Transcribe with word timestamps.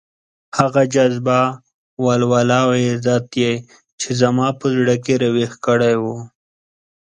هغه 0.57 0.81
جذبه، 0.93 1.39
ولوله 2.05 2.57
او 2.65 2.69
عزت 2.85 3.25
يې 3.41 3.53
چې 3.99 4.09
زما 4.21 4.47
په 4.59 4.65
زړه 4.75 4.95
کې 5.03 5.13
راويښ 5.21 5.53
کړی 5.65 5.95
وو. 6.01 6.17